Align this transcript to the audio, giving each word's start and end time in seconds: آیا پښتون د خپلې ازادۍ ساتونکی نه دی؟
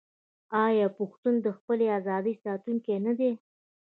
آیا 0.65 0.87
پښتون 0.97 1.33
د 1.41 1.47
خپلې 1.57 1.85
ازادۍ 1.99 2.33
ساتونکی 2.43 2.95
نه 3.05 3.13
دی؟ 3.19 3.31